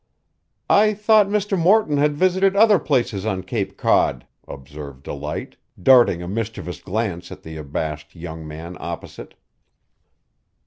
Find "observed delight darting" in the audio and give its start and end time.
4.47-6.23